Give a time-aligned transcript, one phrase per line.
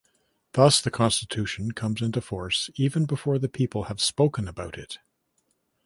[0.53, 4.97] Thus the constitution comes into force even before the people have spoken about it.